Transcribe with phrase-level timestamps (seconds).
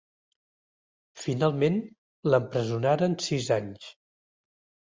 [1.25, 1.77] Finalment
[2.31, 3.93] l'empresonaren sis anys.